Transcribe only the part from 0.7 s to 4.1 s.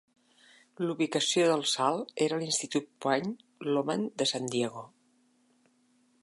La ubicació del "salt" era l'institut Point Loma